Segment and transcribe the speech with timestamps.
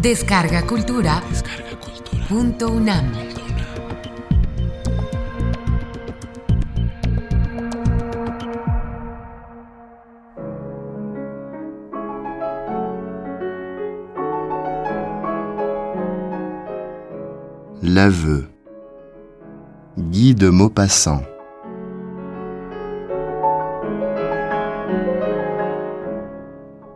[0.00, 1.20] Descarga Cultura.
[2.28, 3.10] Punto UNAM.
[17.82, 18.44] L'aveu.
[19.98, 21.24] Guy de Maupassant.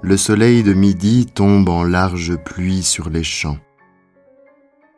[0.04, 3.58] Le soleil de midi tombe en large pluie sur les champs.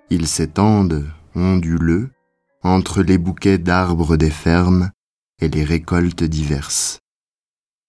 [0.09, 2.11] Ils s'étendent, onduleux,
[2.63, 4.91] entre les bouquets d'arbres des fermes
[5.43, 7.01] et les récoltes diverses.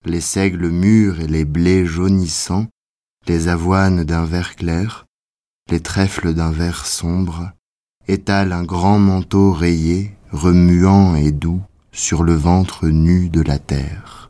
[0.04, 2.68] Les seigles mûrs et les blés jaunissants,
[3.28, 5.06] les avoines d'un vert clair,
[5.72, 7.54] les trèfles d'un vert sombre,
[8.10, 14.30] étalent un grand manteau rayé, remuant et doux sur le ventre nu de la terre.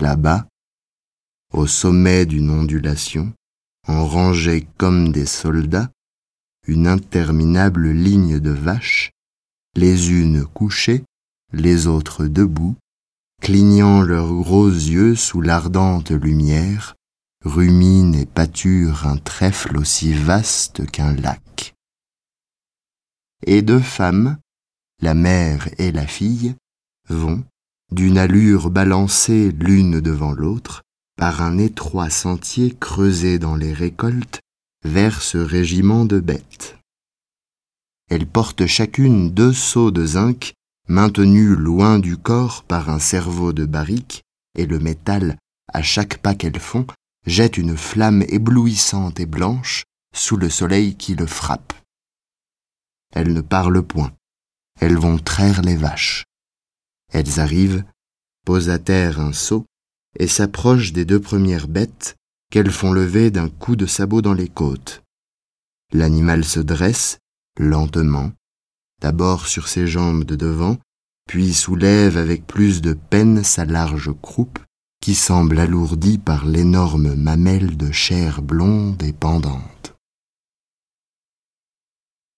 [0.00, 0.46] Là-bas,
[1.52, 3.32] au sommet d'une ondulation,
[3.86, 5.90] en rangée comme des soldats,
[6.66, 9.10] une interminable ligne de vaches,
[9.74, 11.04] les unes couchées,
[11.52, 12.76] les autres debout,
[13.40, 16.94] clignant leurs gros yeux sous l'ardente lumière,
[17.44, 21.74] ruminent et pâturent un trèfle aussi vaste qu'un lac.
[23.44, 24.38] Et deux femmes,
[25.00, 26.54] la mère et la fille,
[27.08, 27.44] vont,
[27.90, 30.82] d'une allure balancée l'une devant l'autre,
[31.22, 34.40] par un étroit sentier creusé dans les récoltes
[34.84, 36.76] vers ce régiment de bêtes.
[38.10, 40.52] Elles portent chacune deux seaux de zinc
[40.88, 44.22] maintenus loin du corps par un cerveau de barrique,
[44.58, 45.38] et le métal,
[45.72, 46.88] à chaque pas qu'elles font,
[47.24, 51.72] jette une flamme éblouissante et blanche sous le soleil qui le frappe.
[53.14, 54.10] Elles ne parlent point,
[54.80, 56.24] elles vont traire les vaches.
[57.12, 57.84] Elles arrivent,
[58.44, 59.64] posent à terre un seau,
[60.18, 62.16] et s'approchent des deux premières bêtes
[62.50, 65.02] qu'elles font lever d'un coup de sabot dans les côtes.
[65.92, 67.18] L'animal se dresse,
[67.58, 68.32] lentement,
[69.00, 70.78] d'abord sur ses jambes de devant,
[71.28, 74.58] puis soulève avec plus de peine sa large croupe,
[75.00, 79.94] qui semble alourdie par l'énorme mamelle de chair blonde et pendante.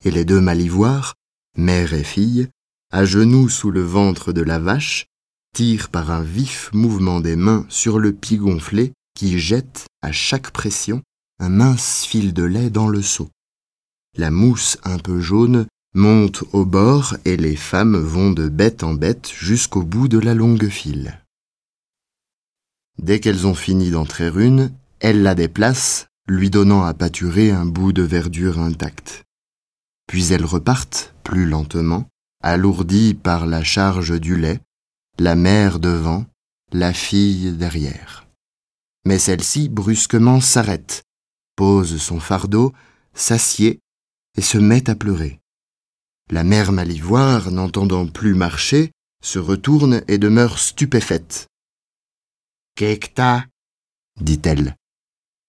[0.04, 1.14] Et les deux malivoires,
[1.56, 2.48] mère et fille,
[2.90, 5.06] à genoux sous le ventre de la vache,
[5.54, 10.50] tire par un vif mouvement des mains sur le pied gonflé qui jette, à chaque
[10.50, 11.00] pression,
[11.38, 13.30] un mince fil de lait dans le seau.
[14.18, 18.94] La mousse un peu jaune monte au bord et les femmes vont de bête en
[18.94, 21.20] bête jusqu'au bout de la longue file.
[22.98, 27.92] Dès qu'elles ont fini d'entrer une, elles la déplacent, lui donnant à pâturer un bout
[27.92, 29.22] de verdure intacte.
[30.08, 32.08] Puis elles repartent, plus lentement,
[32.42, 34.60] alourdies par la charge du lait,
[35.18, 36.26] la mère devant,
[36.72, 38.26] la fille derrière.
[39.04, 41.04] Mais celle-ci brusquement s'arrête,
[41.56, 42.72] pose son fardeau,
[43.12, 43.80] s'assied
[44.36, 45.40] et se met à pleurer.
[46.30, 48.92] La mère malivoire, n'entendant plus marcher,
[49.22, 51.46] se retourne et demeure stupéfaite.
[52.76, 53.42] Qu'est-ce
[54.20, 54.76] dit-elle.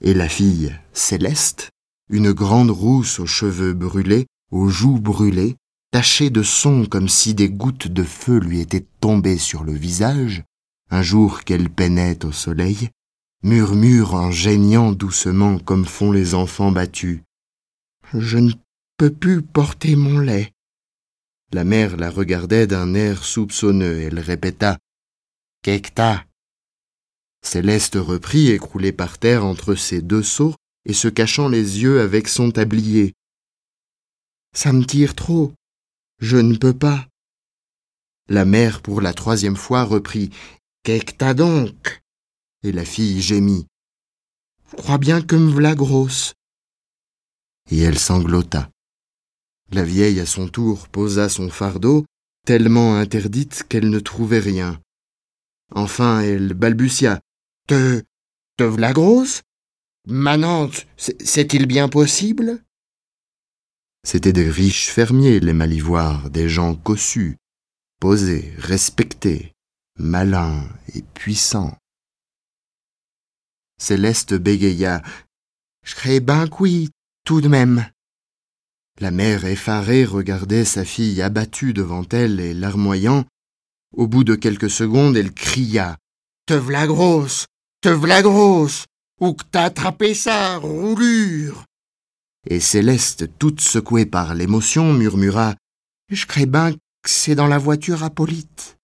[0.01, 1.69] Et la fille, Céleste,
[2.09, 5.55] une grande rousse aux cheveux brûlés, aux joues brûlées,
[5.95, 10.43] tachée de son comme si des gouttes de feu lui étaient tombées sur le visage,
[10.91, 12.89] un jour qu'elle peinait au soleil,
[13.43, 17.21] murmure en geignant doucement comme font les enfants battus.
[18.13, 18.51] Je ne
[18.97, 20.51] peux plus porter mon lait.
[21.53, 24.01] La mère la regardait d'un air soupçonneux.
[24.01, 24.77] Elle répéta
[25.61, 26.19] Qu'est-ce
[27.41, 32.27] Céleste reprit, écroulée par terre entre ses deux seaux et se cachant les yeux avec
[32.27, 33.13] son tablier.
[34.53, 35.53] Ça me tire trop.
[36.19, 37.07] Je ne peux pas.
[38.27, 40.31] La mère, pour la troisième fois, reprit.
[40.83, 42.01] Qu'est-ce t'as donc?
[42.63, 43.67] Et la fille gémit.
[44.77, 46.33] Crois bien que me grosse.
[47.69, 48.69] Et elle sanglota.
[49.71, 52.05] La vieille, à son tour, posa son fardeau,
[52.45, 54.79] tellement interdite qu'elle ne trouvait rien.
[55.71, 57.21] Enfin, elle balbutia.
[57.67, 58.03] Te,
[58.57, 59.41] te v'là grosse?
[60.07, 62.63] Manante, c'est-il bien possible?
[64.05, 67.37] C'étaient des riches fermiers, les malivoires, des gens cossus,
[67.99, 69.53] posés, respectés,
[69.97, 70.63] malins
[70.93, 71.75] et puissants.
[73.81, 75.01] Céleste bégaya.
[75.83, 76.91] Je serais ben oui,
[77.25, 77.89] tout de même.
[79.01, 83.25] La mère effarée regardait sa fille abattue devant elle et larmoyant.
[83.91, 85.97] Au bout de quelques secondes, elle cria.
[86.45, 87.47] Te v'la grosse!
[87.81, 88.85] Te v'la grosse!
[89.19, 91.65] Où que t'as attrapé ça, roulure?
[92.47, 95.55] Et Céleste, toute secouée par l'émotion, murmura
[96.11, 98.77] Je crée bien que c'est dans la voiture Apolyte.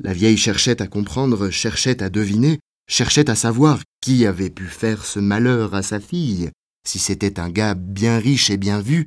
[0.00, 2.58] La vieille cherchait à comprendre, cherchait à deviner,
[2.88, 6.50] cherchait à savoir qui avait pu faire ce malheur à sa fille,
[6.86, 9.06] si c'était un gars bien riche et bien vu,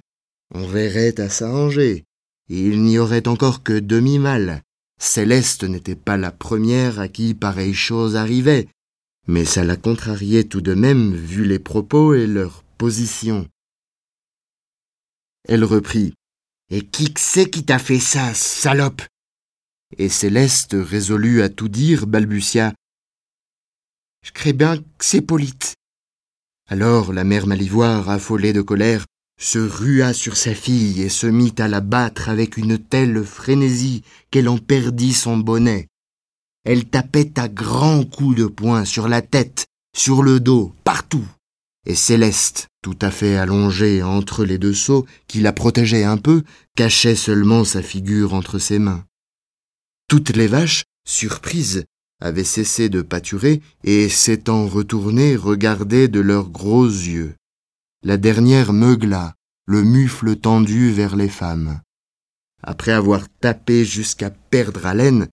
[0.53, 2.05] on verrait à s'arranger.
[2.49, 4.63] Il n'y aurait encore que demi-mal.
[4.99, 8.67] Céleste n'était pas la première à qui pareille chose arrivait,
[9.27, 12.63] mais ça la contrariait tout de même vu les propos et leur
[15.47, 16.13] Elle reprit.
[16.71, 19.01] Et qui c'est qui t'a fait ça, salope?
[19.97, 22.73] Et Céleste, résolue à tout dire, balbutia.
[24.23, 25.75] Je crée bien que c'est Polyte.
[26.67, 29.05] Alors la mère Malivoire, affolée de colère,
[29.39, 34.03] se rua sur sa fille et se mit à la battre avec une telle frénésie
[34.29, 35.87] qu'elle en perdit son bonnet.
[36.65, 39.65] Elle tapait à grands coups de poing sur la tête,
[39.95, 41.25] sur le dos, partout.
[41.85, 46.43] Et Céleste, tout à fait allongée entre les deux seaux, qui la protégeaient un peu,
[46.75, 49.05] cachait seulement sa figure entre ses mains.
[50.07, 51.85] Toutes les vaches, surprises,
[52.21, 57.35] avaient cessé de pâturer et, s'étant retournées, regardaient de leurs gros yeux.
[58.03, 59.35] La dernière meugla,
[59.65, 61.79] le mufle tendu vers les femmes.
[62.61, 65.27] Après avoir tapé jusqu'à perdre haleine,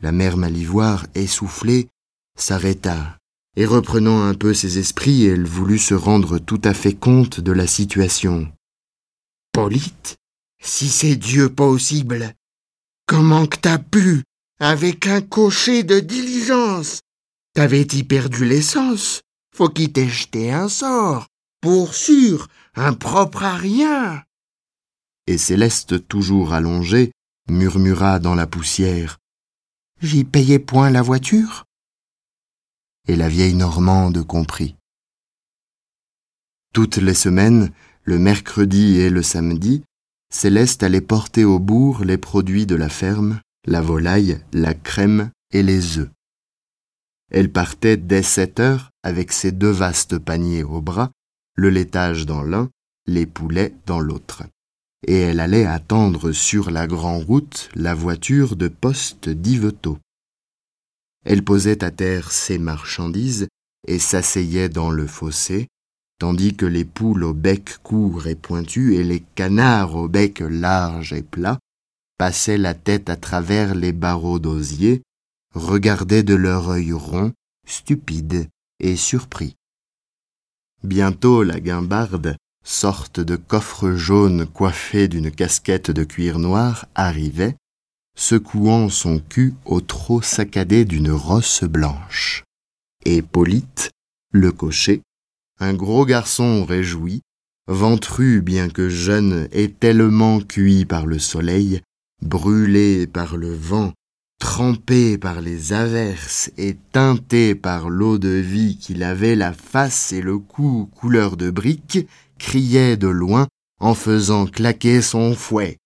[0.00, 1.88] la mère Malivoire, essoufflée,
[2.36, 3.18] s'arrêta,
[3.56, 7.52] et reprenant un peu ses esprits, elle voulut se rendre tout à fait compte de
[7.52, 8.50] la situation.
[9.52, 10.16] Polyte,
[10.62, 12.34] si c'est Dieu possible,
[13.06, 14.22] comment que t'as pu
[14.58, 17.00] avec un cocher de diligence?
[17.54, 19.22] T'avais-y perdu l'essence
[19.54, 21.26] Faut qu'il t'ait jeté un sort.
[21.60, 24.22] Pour sûr, impropre à rien.
[25.26, 27.12] Et Céleste, toujours allongée,
[27.48, 29.18] murmura dans la poussière.
[30.00, 31.64] J'y payais point la voiture?
[33.12, 34.74] Et la vieille Normande comprit.
[36.72, 37.70] Toutes les semaines,
[38.04, 39.82] le mercredi et le samedi,
[40.32, 45.62] Céleste allait porter au bourg les produits de la ferme la volaille, la crème et
[45.62, 46.08] les œufs.
[47.30, 51.10] Elle partait dès sept heures avec ses deux vastes paniers au bras,
[51.54, 52.70] le laitage dans l'un,
[53.06, 54.42] les poulets dans l'autre.
[55.06, 59.98] Et elle allait attendre sur la grande route la voiture de poste d'Yvetot.
[61.24, 63.48] Elle posait à terre ses marchandises
[63.86, 65.68] et s'asseyait dans le fossé,
[66.18, 71.12] tandis que les poules au bec court et pointu et les canards au bec large
[71.12, 71.58] et plat
[72.18, 75.02] passaient la tête à travers les barreaux d'osier,
[75.54, 77.32] regardaient de leur œil rond,
[77.66, 78.48] stupide
[78.78, 79.56] et surpris.
[80.84, 87.56] Bientôt la guimbarde, sorte de coffre jaune coiffé d'une casquette de cuir noir, arrivait,
[88.16, 92.44] secouant son cul au trot saccadé d'une rosse blanche.
[93.04, 93.90] Et Polyte,
[94.32, 95.02] le cocher,
[95.58, 97.22] un gros garçon réjoui,
[97.66, 101.80] ventru bien que jeune et tellement cuit par le soleil,
[102.20, 103.92] brûlé par le vent,
[104.38, 110.20] trempé par les averses et teinté par l'eau de vie qu'il avait la face et
[110.20, 112.06] le cou couleur de brique,
[112.38, 113.46] criait de loin
[113.78, 115.78] en faisant claquer son fouet.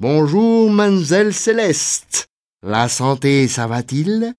[0.00, 2.28] Bonjour, mademoiselle Céleste.
[2.62, 4.32] La santé, ça va-t-il?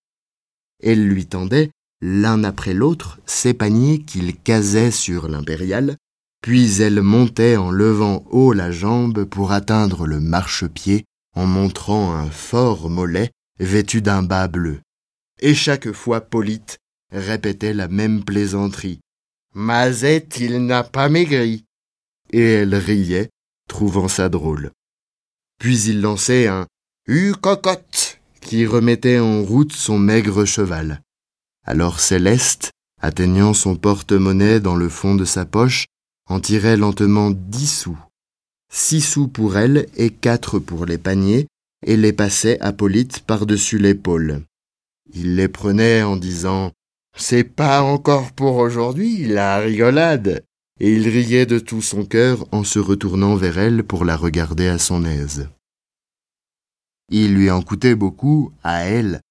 [0.81, 5.97] Elle lui tendait, l'un après l'autre, ses paniers qu'il casait sur l'impériale,
[6.41, 11.03] puis elle montait en levant haut la jambe pour atteindre le marchepied
[11.35, 14.79] en montrant un fort mollet vêtu d'un bas bleu.
[15.41, 16.77] Et chaque fois Polyte
[17.11, 19.01] répétait la même plaisanterie.
[19.53, 21.65] Mazette, il n'a pas maigri.
[22.31, 23.29] Et elle riait,
[23.67, 24.71] trouvant ça drôle.
[25.59, 26.65] Puis il lançait un
[27.07, 31.01] Hu cocotte qui remettait en route son maigre cheval.
[31.65, 35.85] Alors Céleste, atteignant son porte-monnaie dans le fond de sa poche,
[36.27, 37.97] en tirait lentement dix sous
[38.71, 41.47] six sous pour elle et quatre pour les paniers,
[41.85, 44.43] et les passait à Polyte par-dessus l'épaule.
[45.13, 46.71] Il les prenait en disant
[47.15, 50.43] C'est pas encore pour aujourd'hui, la rigolade.
[50.79, 54.67] Et il riait de tout son cœur en se retournant vers elle pour la regarder
[54.67, 55.49] à son aise.
[57.09, 59.21] Il lui en coûtait beaucoup, à elle,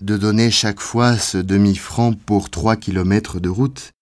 [0.00, 3.92] de donner chaque fois ce demi-franc pour trois kilomètres de route,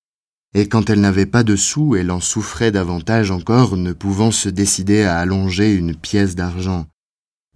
[0.54, 4.50] et quand elle n'avait pas de sous, elle en souffrait davantage encore, ne pouvant se
[4.50, 6.86] décider à allonger une pièce d'argent.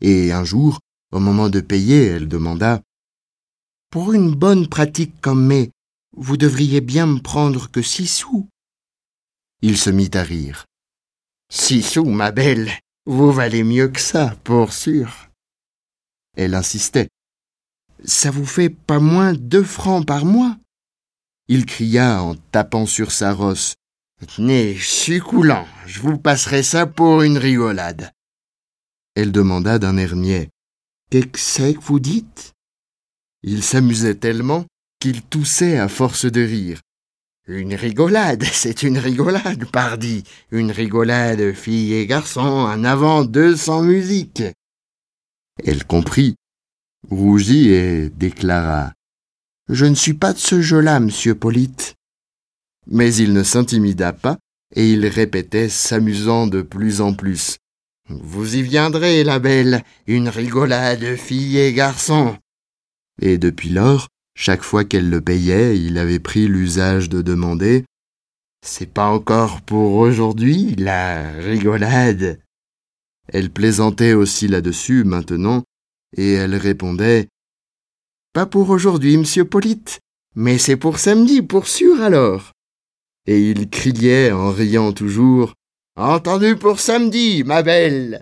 [0.00, 0.80] Et un jour,
[1.12, 2.80] au moment de payer, elle demanda
[3.90, 5.70] Pour une bonne pratique comme mais,
[6.16, 8.48] vous devriez bien me prendre que six sous.
[9.68, 10.64] Il se mit à rire.
[11.52, 12.70] Six sous, ma belle,
[13.04, 15.28] vous valez mieux que ça, pour sûr.
[16.36, 17.08] Elle insistait.
[18.04, 20.56] Ça vous fait pas moins deux francs par mois?
[21.48, 23.74] Il cria en tapant sur sa rosse.
[24.36, 24.78] Tenez,
[25.18, 28.12] coulant, je vous passerai ça pour une rigolade.
[29.16, 30.48] Elle demanda d'un air niais.
[31.10, 32.52] Qu'est-ce que c'est que vous dites?
[33.42, 34.64] Il s'amusait tellement
[35.00, 36.80] qu'il toussait à force de rire.
[37.48, 40.24] Une rigolade, c'est une rigolade, pardi.
[40.50, 44.42] Une rigolade, fille et garçon, en avant deux sans musique.
[45.64, 46.34] Elle comprit,
[47.08, 48.92] rougit et déclara.
[49.68, 51.94] Je ne suis pas de ce jeu-là, monsieur Polyte.
[52.88, 54.38] Mais il ne s'intimida pas,
[54.74, 57.58] et il répétait, s'amusant de plus en plus.
[58.08, 62.36] Vous y viendrez, la belle, une rigolade, fille et garçon.
[63.20, 67.84] Et depuis lors, chaque fois qu'elle le payait, il avait pris l'usage de demander
[68.64, 72.38] C'est pas encore pour aujourd'hui, la rigolade.
[73.28, 75.64] Elle plaisantait aussi là-dessus maintenant,
[76.16, 77.28] et elle répondait
[78.34, 80.00] Pas pour aujourd'hui, monsieur Polyte,
[80.34, 82.52] mais c'est pour samedi, pour sûr alors.
[83.26, 85.54] Et il criait en riant toujours
[85.96, 88.20] Entendu pour samedi, ma belle.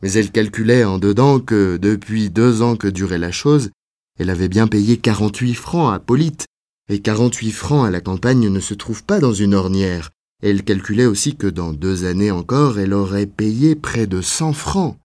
[0.00, 3.72] Mais elle calculait en dedans que, depuis deux ans que durait la chose,
[4.18, 6.46] elle avait bien payé quarante-huit francs à Polyte,
[6.88, 10.10] et quarante-huit francs à la campagne ne se trouvent pas dans une ornière.
[10.42, 14.96] Elle calculait aussi que dans deux années encore, elle aurait payé près de cent francs.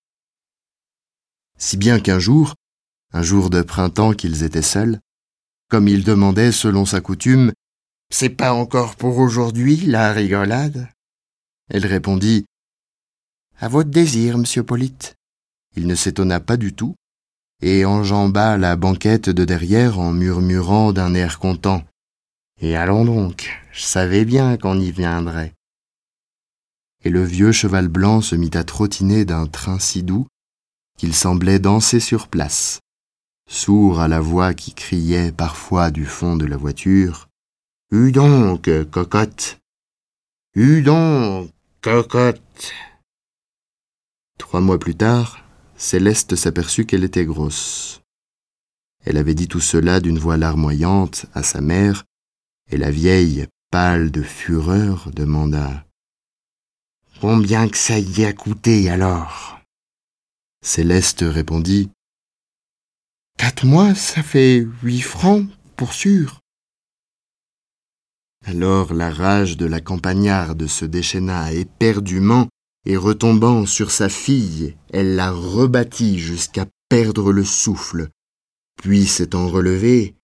[1.58, 2.55] Si bien qu'un jour,
[3.13, 5.00] un jour de printemps qu'ils étaient seuls,
[5.70, 7.51] comme il demandait selon sa coutume,
[8.12, 10.88] C'est pas encore pour aujourd'hui la rigolade?
[11.70, 12.46] Elle répondit
[13.58, 15.15] À votre désir, monsieur Polyte.
[15.75, 16.96] Il ne s'étonna pas du tout,
[17.65, 21.82] et enjamba la banquette de derrière en murmurant d'un air content.
[22.60, 25.53] Et allons donc, je savais bien qu'on y viendrait.
[27.05, 30.27] Et le vieux cheval blanc se mit à trottiner d'un train si doux
[30.98, 32.82] qu'il semblait danser sur place,
[33.50, 37.29] sourd à la voix qui criait parfois du fond de la voiture.
[37.91, 39.60] Hue donc, cocotte.
[40.53, 41.50] Hue donc,
[41.82, 42.74] cocotte.
[44.38, 45.42] Trois mois plus tard,
[45.84, 48.02] Céleste s'aperçut qu'elle était grosse.
[49.04, 52.06] Elle avait dit tout cela d'une voix larmoyante à sa mère,
[52.72, 55.86] et la vieille, pâle de fureur, demanda
[57.20, 59.60] Combien que ça y a coûté alors?
[60.66, 61.92] Céleste répondit
[63.38, 66.40] Quatre mois, ça fait huit francs, pour sûr.
[68.46, 72.48] Alors la rage de la campagnarde se déchaîna éperdument,
[72.86, 78.10] et retombant sur sa fille, elle la rebattit jusqu'à perdre le souffle.
[78.78, 80.16] Puis s'étant relevée,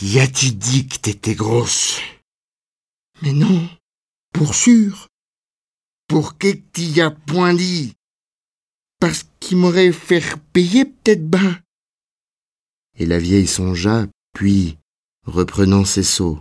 [0.00, 2.00] Y a-tu dit que t'étais grosse?
[3.22, 3.68] Mais non,
[4.32, 5.08] pour sûr.
[6.08, 7.94] Pour que t'y a point dit
[9.00, 11.58] Parce qu'il m'aurait fait payer peut-être ben.
[12.96, 14.78] Et la vieille songea, puis,
[15.24, 16.40] reprenant ses seaux.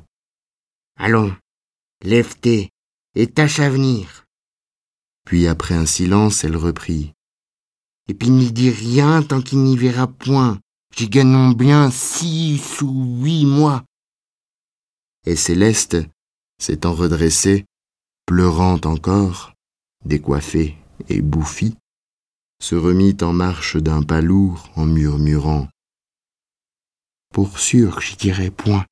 [0.95, 1.35] Allons,
[2.03, 2.69] lève-t'es
[3.15, 4.26] et tâche à venir.
[5.27, 7.11] Puis après un silence, elle reprit.
[8.07, 10.57] Et puis n'y dis rien tant qu'il n'y verra point.
[10.95, 13.83] J'y gagnons bien six ou huit mois.
[15.25, 15.97] Et Céleste,
[16.61, 17.65] s'étant redressée,
[18.25, 19.51] pleurant encore,
[20.05, 20.77] décoiffée
[21.09, 21.75] et bouffie,
[22.63, 25.67] se remit en marche d'un pas lourd en murmurant.
[27.33, 28.85] Pour sûr que j'y dirai point.